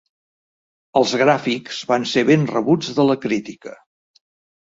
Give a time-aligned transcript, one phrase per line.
[1.01, 3.75] Els gràfics van ser ben rebuts de la crítica.